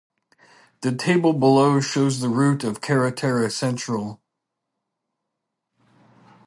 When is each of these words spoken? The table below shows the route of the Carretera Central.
The 0.81 0.93
table 0.95 1.31
below 1.33 1.79
shows 1.79 2.21
the 2.21 2.29
route 2.29 2.63
of 2.63 2.73
the 2.73 2.79
Carretera 2.79 3.51
Central. 3.51 4.19